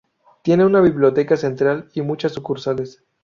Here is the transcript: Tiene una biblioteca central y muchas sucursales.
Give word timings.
Tiene 0.41 0.65
una 0.65 0.81
biblioteca 0.81 1.37
central 1.37 1.91
y 1.93 2.01
muchas 2.01 2.31
sucursales. 2.31 3.03